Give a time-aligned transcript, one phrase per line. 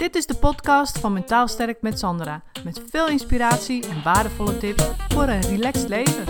[0.00, 2.42] Dit is de podcast van Mentaal Sterk met Sandra.
[2.64, 6.24] Met veel inspiratie en waardevolle tips voor een relaxed leven.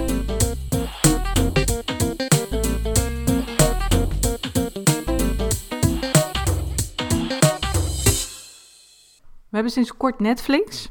[9.49, 10.91] We hebben sinds kort Netflix.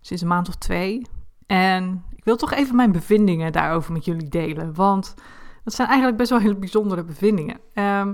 [0.00, 1.06] Sinds een maand of twee.
[1.46, 4.74] En ik wil toch even mijn bevindingen daarover met jullie delen.
[4.74, 5.14] Want
[5.64, 7.60] dat zijn eigenlijk best wel hele bijzondere bevindingen.
[7.72, 8.12] Ehm,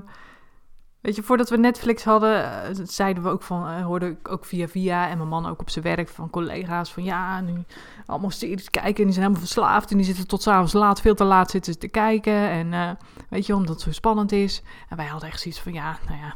[1.02, 4.44] weet je, voordat we Netflix hadden, eh, zeiden we ook van, uh, hoorde ik ook
[4.44, 7.64] via via en mijn man ook op zijn werk van collega's van ja, nu
[8.06, 11.14] allemaal series kijken en die zijn helemaal verslaafd en die zitten tot s'avonds laat, veel
[11.14, 12.90] te laat zitten te kijken en uh,
[13.28, 14.62] weet je, omdat het zo spannend is.
[14.88, 16.34] En wij hadden echt zoiets van ja, nou ja,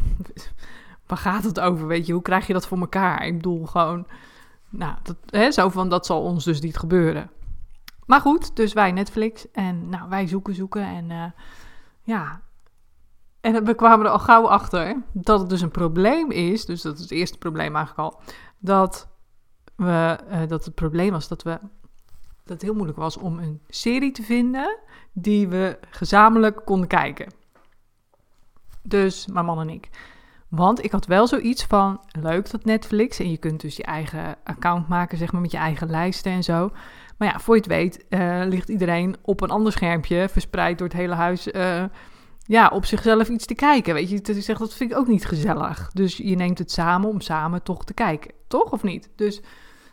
[1.06, 3.26] waar gaat het over, weet je, hoe krijg je dat voor elkaar?
[3.26, 4.06] Ik bedoel gewoon,
[4.68, 7.30] nou, dat, hè, zo van dat zal ons dus niet gebeuren.
[8.06, 11.34] Maar goed, dus wij Netflix en nou, wij zoeken, zoeken en
[12.02, 12.40] ja.
[13.46, 16.94] En we kwamen er al gauw achter dat het dus een probleem is, dus dat
[16.94, 18.20] is het eerste probleem eigenlijk al,
[18.58, 19.08] dat,
[19.76, 21.58] we, uh, dat het probleem was dat, we,
[22.44, 24.78] dat het heel moeilijk was om een serie te vinden
[25.12, 27.32] die we gezamenlijk konden kijken.
[28.82, 29.88] Dus mijn man en ik.
[30.48, 34.36] Want ik had wel zoiets van, leuk dat Netflix, en je kunt dus je eigen
[34.44, 36.70] account maken, zeg maar, met je eigen lijsten en zo.
[37.18, 40.88] Maar ja, voor je het weet, uh, ligt iedereen op een ander schermpje, verspreid door
[40.88, 41.84] het hele huis, uh,
[42.46, 43.94] ja, op zichzelf iets te kijken.
[43.94, 45.90] Weet je, ik zeg, dat vind ik ook niet gezellig.
[45.92, 49.10] Dus je neemt het samen om samen toch te kijken, toch of niet?
[49.16, 49.40] Dus,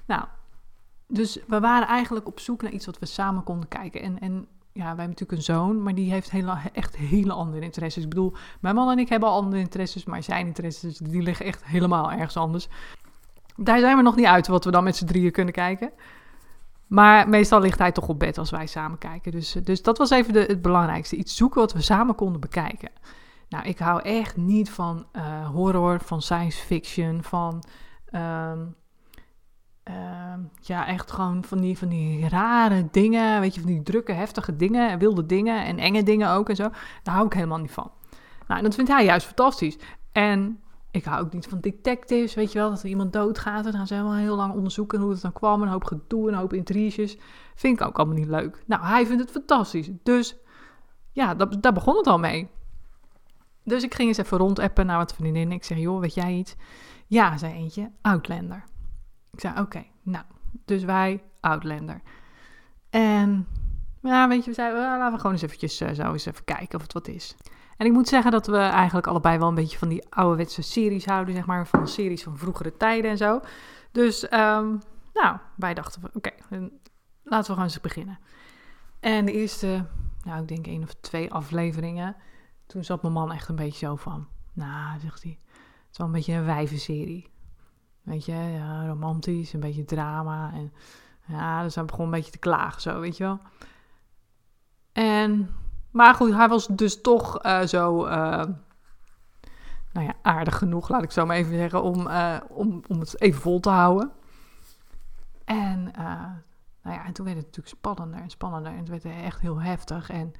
[0.07, 0.23] nou,
[1.07, 4.01] dus we waren eigenlijk op zoek naar iets wat we samen konden kijken.
[4.01, 7.63] En, en ja, wij hebben natuurlijk een zoon, maar die heeft hele, echt hele andere
[7.63, 8.03] interesses.
[8.03, 11.45] Ik bedoel, mijn man en ik hebben al andere interesses, maar zijn interesses, die liggen
[11.45, 12.67] echt helemaal ergens anders.
[13.55, 15.91] Daar zijn we nog niet uit wat we dan met z'n drieën kunnen kijken.
[16.87, 19.31] Maar meestal ligt hij toch op bed als wij samen kijken.
[19.31, 21.15] Dus, dus dat was even de, het belangrijkste.
[21.15, 22.89] Iets zoeken wat we samen konden bekijken.
[23.49, 27.63] Nou, ik hou echt niet van uh, horror, van science fiction, van...
[28.11, 28.75] Um,
[29.89, 34.11] uh, ja, echt gewoon van die, van die rare dingen, weet je, van die drukke,
[34.11, 36.69] heftige dingen, wilde dingen en enge dingen ook en zo.
[37.03, 37.91] Daar hou ik helemaal niet van.
[38.47, 39.77] Nou, dat vindt hij juist fantastisch.
[40.11, 40.61] En
[40.93, 43.87] ik hou ook niet van detectives, weet je wel, dat er iemand doodgaat en dan
[43.87, 47.17] gaan ze heel lang onderzoeken hoe het dan kwam, een hoop gedoe, een hoop intriges.
[47.55, 48.63] Vind ik ook allemaal niet leuk.
[48.65, 49.89] Nou, hij vindt het fantastisch.
[50.03, 50.35] Dus
[51.11, 52.49] ja, dat, daar begon het al mee.
[53.63, 55.57] Dus ik ging eens even rondappen naar wat vriendinnen.
[55.57, 56.55] Ik zeg, joh, weet jij iets?
[57.07, 58.63] Ja, zei eentje, Outlander.
[59.31, 60.25] Ik zei, oké, nou,
[60.65, 62.01] dus wij Outlander.
[62.89, 63.47] En
[64.01, 66.81] ja, weet je, we zeiden, laten we gewoon eens eventjes uh, eens even kijken of
[66.81, 67.35] het wat is.
[67.77, 71.05] En ik moet zeggen dat we eigenlijk allebei wel een beetje van die ouderwetse series
[71.05, 73.39] houden, zeg maar, van series van vroegere tijden en zo.
[73.91, 74.81] Dus, um,
[75.13, 76.69] nou, wij dachten, oké, okay,
[77.23, 78.19] laten we gewoon eens beginnen.
[78.99, 79.85] En de eerste,
[80.23, 82.15] nou, ik denk één of twee afleveringen,
[82.65, 86.07] toen zat mijn man echt een beetje zo van, nou, zegt hij, het is wel
[86.07, 87.31] een beetje een wijvenserie.
[88.01, 90.51] Weet je, ja, romantisch, een beetje drama.
[90.53, 90.73] En
[91.27, 93.39] ja, dus hij begon een beetje te klagen, zo, weet je wel.
[94.91, 95.49] En,
[95.93, 98.11] maar goed, hij was dus toch uh, zo, uh,
[99.93, 103.21] nou ja, aardig genoeg, laat ik zo maar even zeggen, om, uh, om, om het
[103.21, 104.11] even vol te houden.
[105.45, 105.91] En,
[106.83, 108.71] nou ja, en toen werd het natuurlijk spannender en spannender.
[108.71, 110.09] En het werd echt heel heftig.
[110.09, 110.33] En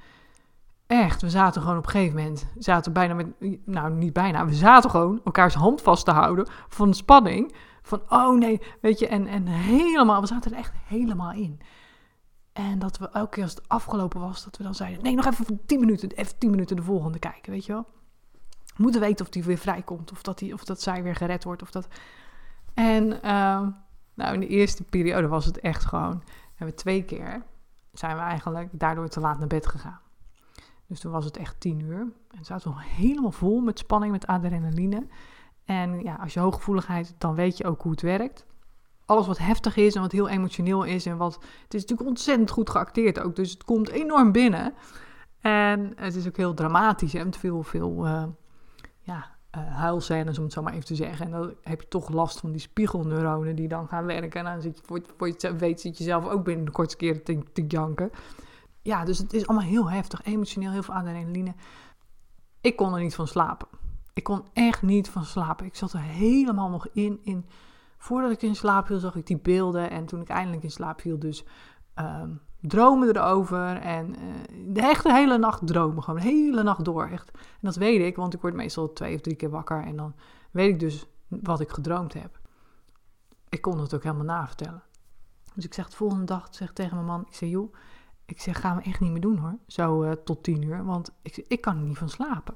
[0.86, 3.26] echt, we zaten gewoon op een gegeven moment, zaten bijna met,
[3.64, 7.54] nou niet bijna, we zaten gewoon elkaars hand vast te houden van de spanning.
[7.82, 11.60] Van, oh nee, weet je, en, en helemaal, we zaten er echt helemaal in.
[12.54, 15.26] En dat we elke keer als het afgelopen was, dat we dan zeiden, nee, nog
[15.26, 17.86] even voor 10 minuten, even 10 minuten de volgende kijken, weet je wel.
[18.64, 21.44] We moeten weten of die weer vrijkomt, of dat, die, of dat zij weer gered
[21.44, 21.88] wordt, of dat...
[22.74, 23.68] En, uh,
[24.14, 26.22] nou, in de eerste periode was het echt gewoon,
[26.54, 27.42] hebben we twee keer,
[27.92, 30.00] zijn we eigenlijk daardoor te laat naar bed gegaan.
[30.86, 32.12] Dus toen was het echt tien uur.
[32.30, 35.06] En zaten we helemaal vol met spanning, met adrenaline.
[35.64, 38.46] En ja, als je hooggevoeligheid, dan weet je ook hoe het werkt.
[39.06, 41.34] Alles wat heftig is en wat heel emotioneel is en wat...
[41.34, 44.74] Het is natuurlijk ontzettend goed geacteerd ook, dus het komt enorm binnen.
[45.40, 48.24] En het is ook heel dramatisch en veel, veel uh,
[49.00, 51.26] ja, uh, huilscènes, om het zo maar even te zeggen.
[51.26, 54.40] En dan heb je toch last van die spiegelneuronen die dan gaan werken.
[54.40, 54.82] En dan zit je,
[55.16, 58.10] voor, je weet, zit je zelf ook binnen de kortste keer te, te janken
[58.84, 61.54] ja, dus het is allemaal heel heftig, emotioneel, heel veel adrenaline.
[62.60, 63.68] Ik kon er niet van slapen.
[64.12, 65.66] Ik kon echt niet van slapen.
[65.66, 67.20] Ik zat er helemaal nog in.
[67.22, 67.46] in
[68.04, 69.90] voordat ik in slaap viel, zag ik die beelden.
[69.90, 71.44] En toen ik eindelijk in slaap viel, dus
[71.98, 73.76] um, dromen erover.
[73.76, 77.08] En uh, de hele nacht dromen, gewoon de hele nacht door.
[77.08, 77.30] Echt.
[77.30, 79.84] En dat weet ik, want ik word meestal twee of drie keer wakker.
[79.84, 80.14] En dan
[80.50, 82.40] weet ik dus wat ik gedroomd heb.
[83.48, 84.82] Ik kon het ook helemaal navertellen.
[85.54, 87.74] Dus ik zeg de volgende dag zeg tegen mijn man, ik zeg joh,
[88.24, 89.58] ik zeg, gaan we echt niet meer doen hoor.
[89.66, 90.84] Zo uh, tot tien uur.
[90.84, 92.54] Want ik, ik kan er niet van slapen.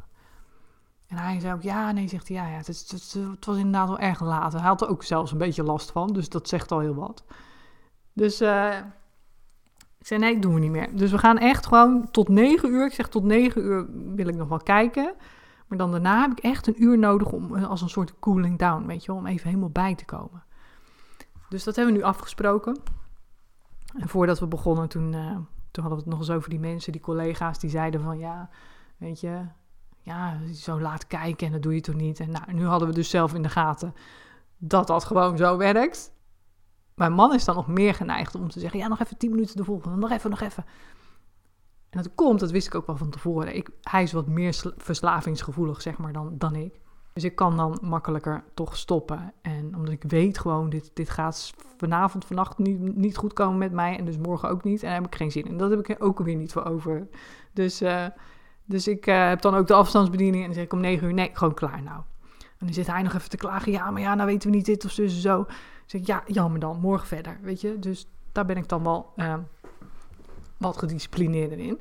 [1.09, 3.99] En hij zei ook, ja, nee, zegt hij, ja, ja het, het, was inderdaad wel
[3.99, 4.53] erg laat.
[4.53, 7.25] Hij had er ook zelfs een beetje last van, dus dat zegt al heel wat.
[8.13, 8.77] Dus uh,
[9.99, 10.97] ik zei, nee, doen we niet meer.
[10.97, 12.87] Dus we gaan echt gewoon tot negen uur.
[12.87, 15.15] Ik zeg, tot negen uur wil ik nog wel kijken.
[15.67, 18.87] Maar dan daarna heb ik echt een uur nodig om als een soort cooling down,
[18.87, 20.43] weet je wel, om even helemaal bij te komen.
[21.49, 22.81] Dus dat hebben we nu afgesproken.
[23.99, 25.37] En voordat we begonnen, toen, uh,
[25.71, 28.51] toen hadden we het nog eens over die mensen, die collega's, die zeiden van ja,
[28.97, 29.45] weet je,
[30.09, 32.21] ja, zo laat kijken en dat doe je toch niet.
[32.21, 33.95] En nou, nu hadden we dus zelf in de gaten
[34.59, 36.13] dat dat gewoon zo werkt.
[36.95, 39.57] Mijn man is dan nog meer geneigd om te zeggen, ja, nog even tien minuten
[39.57, 40.65] de volgende, nog even, nog even.
[41.91, 43.57] En dat komt, dat wist ik ook wel van tevoren.
[43.57, 46.81] Ik, hij is wat meer verslavingsgevoelig, zeg maar, dan, dan ik.
[47.13, 49.33] Dus ik kan dan makkelijker toch stoppen.
[49.43, 53.73] En omdat ik weet gewoon, dit, dit gaat vanavond, vannacht niet, niet goed komen met
[53.73, 53.99] mij.
[53.99, 54.83] En dus morgen ook niet.
[54.83, 55.57] En daar heb ik geen zin in.
[55.57, 57.09] Dat heb ik ook weer niet voor over.
[57.53, 58.07] Dus, uh,
[58.69, 60.43] dus ik uh, heb dan ook de afstandsbediening.
[60.43, 62.03] En dan zeg ik om negen uur, nee, gewoon klaar nou.
[62.39, 63.73] En dan zit hij nog even te klagen.
[63.73, 65.07] Ja, maar ja, nou weten we niet dit of zo.
[65.07, 65.37] zo.
[65.45, 65.55] Dan
[65.87, 67.39] zeg ik, ja, jammer dan, morgen verder.
[67.43, 69.35] Weet je, dus daar ben ik dan wel uh,
[70.57, 71.79] wat gedisciplineerder in.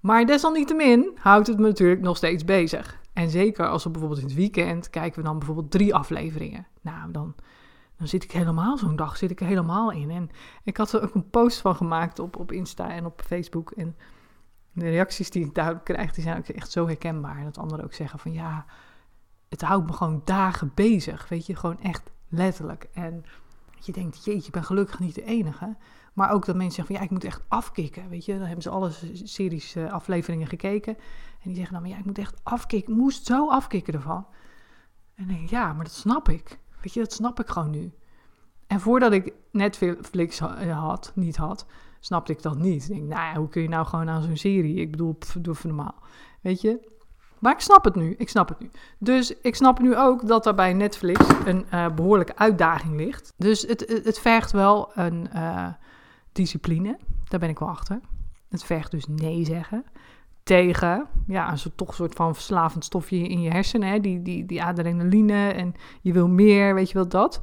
[0.00, 3.00] Maar desalniettemin houdt het me natuurlijk nog steeds bezig.
[3.12, 6.66] En zeker als we bijvoorbeeld in het weekend kijken we dan bijvoorbeeld drie afleveringen.
[6.80, 7.34] Nou, dan,
[7.98, 10.10] dan zit ik helemaal zo'n dag zit ik er helemaal in.
[10.10, 10.30] En
[10.62, 13.70] ik had er ook een post van gemaakt op, op Insta en op Facebook.
[13.70, 13.96] En
[14.74, 17.38] de reacties die ik daar krijg, die zijn ook echt zo herkenbaar.
[17.38, 18.66] En dat anderen ook zeggen van ja,
[19.48, 21.28] het houdt me gewoon dagen bezig.
[21.28, 22.88] Weet je, gewoon echt letterlijk.
[22.92, 23.24] En
[23.80, 25.76] je denkt, jeetje, ik ben gelukkig niet de enige.
[26.12, 28.08] Maar ook dat mensen zeggen van ja, ik moet echt afkicken.
[28.08, 30.94] Weet je, dan hebben ze alle series uh, afleveringen gekeken.
[30.94, 32.92] En die zeggen dan, maar ja, ik moet echt afkicken.
[32.92, 34.26] Ik moest zo afkicken ervan.
[35.14, 36.58] En denk ja, maar dat snap ik.
[36.82, 37.92] Weet je, dat snap ik gewoon nu.
[38.66, 41.66] En voordat ik Netflix had, niet had,
[42.04, 42.82] snapte ik dat niet.
[42.82, 44.74] Ik denk, nou ja, hoe kun je nou gewoon aan zo'n serie?
[44.74, 45.94] Ik bedoel, pff, doe even normaal.
[46.40, 46.92] Weet je?
[47.38, 48.14] Maar ik snap het nu.
[48.18, 48.70] Ik snap het nu.
[48.98, 53.32] Dus ik snap nu ook dat er bij Netflix een uh, behoorlijke uitdaging ligt.
[53.36, 55.66] Dus het, het, vergt wel een uh,
[56.32, 56.98] discipline.
[57.28, 58.00] Daar ben ik wel achter.
[58.48, 59.84] Het vergt dus nee zeggen
[60.42, 63.88] tegen ja, een soort, toch een soort van verslavend stofje in je hersenen.
[63.88, 64.00] Hè?
[64.00, 67.42] Die, die, die adrenaline en je wil meer, weet je wel dat.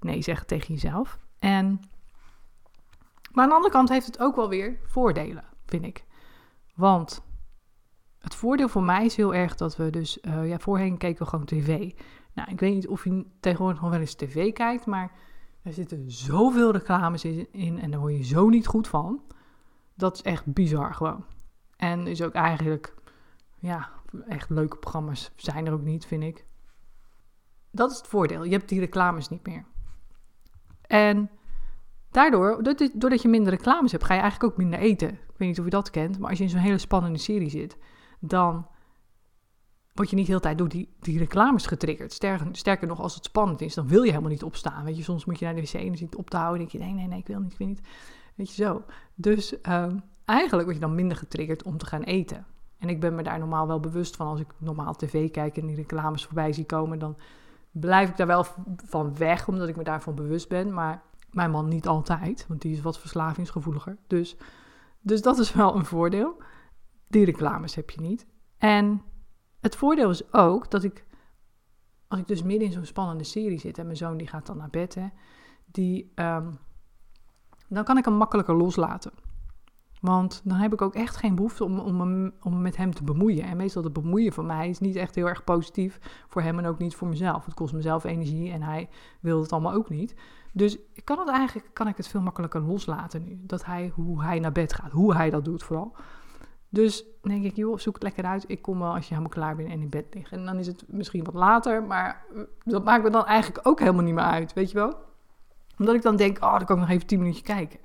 [0.00, 1.18] Nee zeggen tegen jezelf.
[1.38, 1.80] En,
[3.32, 6.04] maar aan de andere kant heeft het ook wel weer voordelen, vind ik.
[6.74, 7.22] Want
[8.18, 10.18] het voordeel voor mij is heel erg dat we dus...
[10.22, 11.92] Uh, ja, voorheen keken we gewoon tv.
[12.32, 15.12] Nou, ik weet niet of je tegenwoordig nog wel eens tv kijkt, maar...
[15.62, 19.22] Er zitten zoveel reclames in en daar word je zo niet goed van.
[19.94, 21.24] Dat is echt bizar gewoon.
[21.76, 22.94] En is ook eigenlijk,
[23.58, 23.90] ja,
[24.28, 26.46] echt leuke programma's zijn er ook niet, vind ik.
[27.70, 28.44] Dat is het voordeel.
[28.44, 29.64] Je hebt die reclames niet meer.
[30.80, 31.30] En
[32.10, 32.62] daardoor,
[32.92, 35.08] doordat je minder reclames hebt, ga je eigenlijk ook minder eten.
[35.08, 37.50] Ik weet niet of je dat kent, maar als je in zo'n hele spannende serie
[37.50, 37.76] zit,
[38.20, 38.66] dan
[39.94, 42.12] word je niet de hele tijd door die, die reclames getriggerd.
[42.12, 44.84] Sterker, sterker nog, als het spannend is, dan wil je helemaal niet opstaan.
[44.84, 46.60] Weet je, soms moet je naar de wc en zit op te houden.
[46.60, 47.80] En denk je, nee, nee, nee, ik wil niet, ik wil niet.
[48.34, 48.82] Weet je zo.
[49.14, 52.46] Dus um, eigenlijk word je dan minder getriggerd om te gaan eten.
[52.78, 54.26] En ik ben me daar normaal wel bewust van.
[54.26, 57.16] Als ik normaal tv kijk en die reclames voorbij zie komen, dan
[57.70, 58.46] blijf ik daar wel
[58.84, 60.72] van weg, omdat ik me daarvan bewust ben.
[60.72, 63.98] Maar mijn man niet altijd, want die is wat verslavingsgevoeliger.
[64.06, 64.36] Dus,
[65.00, 66.42] dus dat is wel een voordeel.
[67.08, 68.26] Die reclames heb je niet.
[68.58, 69.02] En
[69.60, 71.04] het voordeel is ook dat ik,
[72.08, 74.56] als ik dus midden in zo'n spannende serie zit en mijn zoon die gaat dan
[74.56, 75.08] naar bed, hè,
[75.64, 76.58] die, um,
[77.68, 79.12] dan kan ik hem makkelijker loslaten.
[80.00, 83.44] Want dan heb ik ook echt geen behoefte om, om, om met hem te bemoeien.
[83.44, 86.66] En meestal het bemoeien van mij is niet echt heel erg positief voor hem en
[86.66, 87.44] ook niet voor mezelf.
[87.44, 88.88] Het kost mezelf energie en hij
[89.20, 90.14] wil het allemaal ook niet.
[90.52, 93.40] Dus kan het eigenlijk kan ik het veel makkelijker loslaten nu.
[93.42, 95.96] Dat hij, hoe hij naar bed gaat, hoe hij dat doet vooral.
[96.68, 98.44] Dus denk ik, joh, zoek het lekker uit.
[98.46, 100.32] Ik kom wel als je helemaal klaar bent en in bed ligt.
[100.32, 102.24] En dan is het misschien wat later, maar
[102.64, 104.94] dat maakt me dan eigenlijk ook helemaal niet meer uit, weet je wel?
[105.78, 107.80] Omdat ik dan denk, oh, dan kan ik nog even tien minuutjes kijken.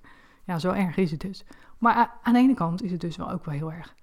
[0.45, 1.45] Ja, zo erg is het dus.
[1.77, 3.95] Maar aan de ene kant is het dus wel ook wel heel erg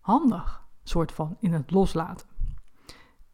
[0.00, 2.26] handig, soort van, in het loslaten.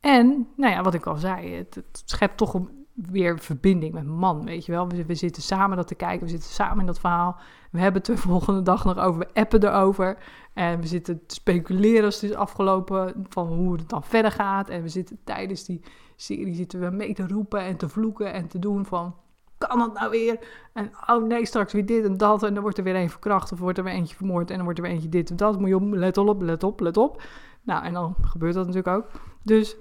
[0.01, 2.61] En, nou ja, wat ik al zei, het, schept toch
[2.95, 4.89] weer verbinding met man, weet je wel.
[4.89, 7.37] We, we, zitten samen dat te kijken, we zitten samen in dat verhaal.
[7.71, 10.19] We hebben het de volgende dag nog over, we appen erover.
[10.53, 14.69] En we zitten te speculeren als het is afgelopen, van hoe het dan verder gaat.
[14.69, 15.83] En we zitten tijdens die
[16.17, 19.15] serie zitten we mee te roepen en te vloeken en te doen van
[19.73, 20.39] kan het nou weer?
[20.73, 22.43] En oh nee, straks weer dit en dat.
[22.43, 24.51] En dan wordt er weer een verkracht of wordt er weer eentje vermoord.
[24.51, 25.59] En dan wordt er weer eentje dit en dat.
[25.59, 27.23] Moet je op, let op, let op, let op.
[27.63, 29.11] Nou, en dan gebeurt dat natuurlijk ook.
[29.43, 29.77] Dus,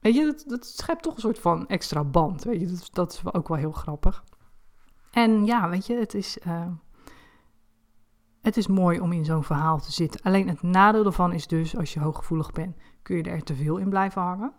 [0.00, 2.44] weet je, dat, dat schept toch een soort van extra band.
[2.44, 4.24] Weet je, dat, dat is ook wel heel grappig.
[5.10, 6.38] En ja, weet je, het is...
[6.46, 6.66] Uh,
[8.40, 10.22] het is mooi om in zo'n verhaal te zitten.
[10.22, 13.76] Alleen het nadeel ervan is dus, als je hooggevoelig bent, kun je er te veel
[13.76, 14.52] in blijven hangen.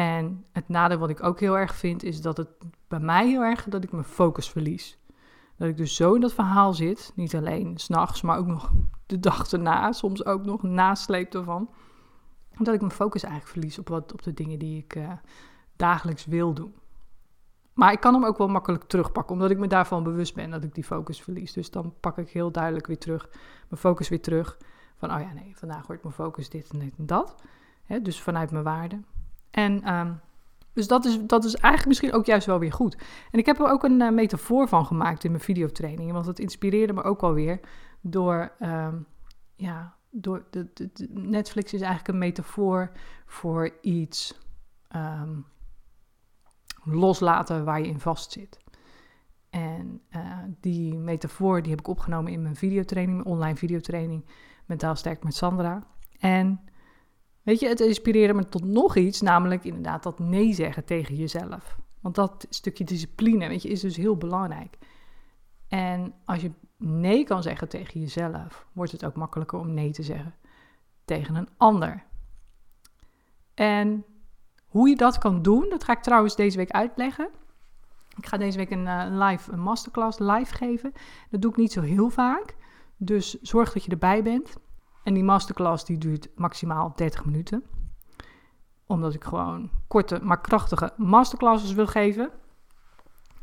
[0.00, 2.48] En het nadeel wat ik ook heel erg vind, is dat het
[2.88, 4.98] bij mij heel erg dat ik mijn focus verlies.
[5.56, 8.72] Dat ik dus zo in dat verhaal zit, niet alleen s'nachts, maar ook nog
[9.06, 11.70] de dag erna, soms ook nog nasleep ervan.
[12.58, 15.12] Dat ik mijn focus eigenlijk verlies op, wat, op de dingen die ik uh,
[15.76, 16.74] dagelijks wil doen.
[17.72, 20.64] Maar ik kan hem ook wel makkelijk terugpakken, omdat ik me daarvan bewust ben dat
[20.64, 21.52] ik die focus verlies.
[21.52, 23.28] Dus dan pak ik heel duidelijk weer terug,
[23.68, 24.58] mijn focus weer terug.
[24.96, 27.34] Van, oh ja, nee, vandaag wordt mijn focus dit en dit en dat.
[28.02, 29.00] dus vanuit mijn waarde.
[29.50, 30.20] En um,
[30.72, 32.96] dus dat is, dat is eigenlijk misschien ook juist wel weer goed.
[33.30, 36.14] En ik heb er ook een uh, metafoor van gemaakt in mijn videotrainingen.
[36.14, 37.60] Want het inspireerde me ook wel weer
[38.00, 38.52] door...
[38.60, 39.06] Um,
[39.56, 42.92] ja, door de, Netflix is eigenlijk een metafoor
[43.26, 44.40] voor iets
[44.96, 45.46] um,
[46.84, 48.58] loslaten waar je in vastzit.
[49.50, 54.24] En uh, die metafoor die heb ik opgenomen in mijn videotraining, mijn online videotraining
[54.66, 55.86] Mentaal Sterk met Sandra.
[56.18, 56.60] En
[57.42, 61.76] Weet je, het inspireerde me tot nog iets, namelijk inderdaad dat nee zeggen tegen jezelf.
[62.00, 64.78] Want dat stukje discipline, weet je, is dus heel belangrijk.
[65.68, 70.02] En als je nee kan zeggen tegen jezelf, wordt het ook makkelijker om nee te
[70.02, 70.34] zeggen
[71.04, 72.04] tegen een ander.
[73.54, 74.04] En
[74.66, 77.28] hoe je dat kan doen, dat ga ik trouwens deze week uitleggen.
[78.16, 80.92] Ik ga deze week een uh, live een masterclass live geven.
[81.30, 82.56] Dat doe ik niet zo heel vaak.
[82.96, 84.56] Dus zorg dat je erbij bent.
[85.02, 87.64] En die masterclass die duurt maximaal 30 minuten.
[88.86, 92.30] Omdat ik gewoon korte, maar krachtige masterclasses wil geven.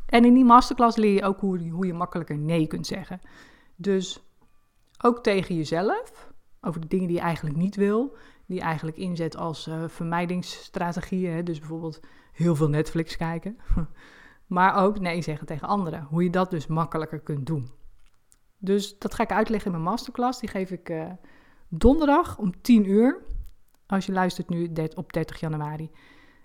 [0.06, 3.20] En in die masterclass leer je ook hoe, hoe je makkelijker nee kunt zeggen.
[3.76, 4.22] Dus
[5.02, 9.36] ook tegen jezelf, over de dingen die je eigenlijk niet wil, die je eigenlijk inzet
[9.36, 11.44] als uh, vermijdingsstrategieën.
[11.44, 12.00] Dus bijvoorbeeld
[12.32, 13.58] heel veel Netflix kijken.
[14.46, 16.02] maar ook nee zeggen tegen anderen.
[16.02, 17.70] Hoe je dat dus makkelijker kunt doen.
[18.58, 20.40] Dus dat ga ik uitleggen in mijn masterclass.
[20.40, 21.10] Die geef ik uh,
[21.68, 23.22] donderdag om 10 uur.
[23.86, 25.90] Als je luistert nu op 30 januari.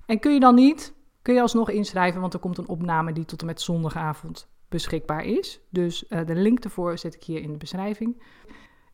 [0.06, 3.25] En kun je dan niet, kun je alsnog inschrijven, want er komt een opname die
[3.25, 5.60] tot en met zondagavond beschikbaar is.
[5.70, 8.24] Dus uh, de link ervoor zet ik hier in de beschrijving.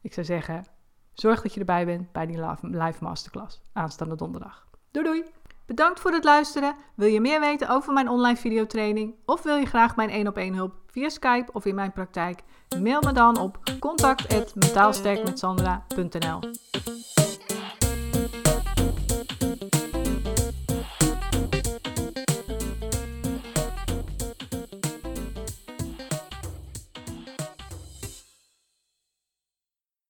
[0.02, 0.66] Ik zou zeggen,
[1.14, 4.68] zorg dat je erbij bent bij die live masterclass aanstaande donderdag.
[4.92, 5.24] Doei doei!
[5.66, 6.76] Bedankt voor het luisteren.
[6.96, 10.38] Wil je meer weten over mijn online videotraining of wil je graag mijn 1 op
[10.38, 12.41] 1 hulp via Skype of in mijn praktijk?
[12.81, 16.39] Mail me dan op contact@metaalsterkmetsandra.nl.